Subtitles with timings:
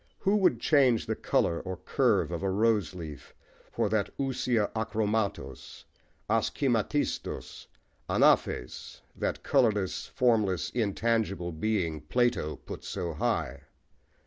[0.17, 3.35] Who would change the colour or curve of a rose leaf
[3.71, 5.83] for that ousia akhrômatos,
[6.27, 7.67] askhêmatistos,
[8.09, 13.65] anaphês+ that colourless, formless, intangible, being Plato put so high?